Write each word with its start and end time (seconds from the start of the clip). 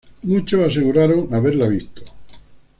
Muchos 0.23 0.59
aseguraron 0.63 1.31
haberla 1.31 1.67
visto. 1.67 2.01